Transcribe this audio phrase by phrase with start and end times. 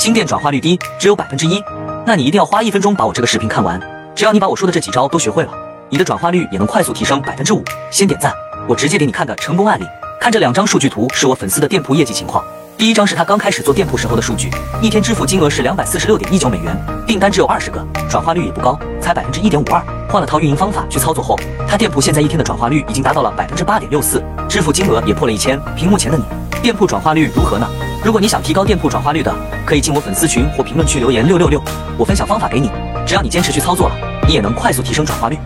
[0.00, 1.62] 新店转化率低，只有百分之一。
[2.06, 3.78] 那你一定要花一分钟把我这个视频看完。
[4.16, 5.50] 只要你把我说的这几招都学会了，
[5.90, 7.62] 你的转化率也能快速提升百分之五。
[7.90, 8.32] 先点赞，
[8.66, 9.84] 我直接给你看个成功案例。
[10.18, 12.42] 看这两张数据图，是我粉丝的店铺业绩情况。
[12.78, 14.48] 第一张是他刚开始做店铺时候的数据，
[14.80, 16.74] 一天支付金额是两百四十六点一九美元，
[17.06, 19.82] 订单只有二十个，转化率也不高，才百分之一点五二。
[20.08, 21.38] 换了套运营方法去操作后，
[21.68, 25.60] 他店铺现在一天的转化率已经达到了百分之八点六四，支付金额也破了一千。
[25.76, 26.24] 屏幕前的你，
[26.62, 27.68] 店铺转化率如何呢？
[28.02, 29.30] 如果你想提高店铺转化率的，
[29.66, 31.62] 可以进我粉丝群或评论区留言六六六，
[31.98, 32.70] 我分享方法给你。
[33.06, 33.94] 只要你坚持去操作了，
[34.26, 35.36] 你也能快速提升转化率。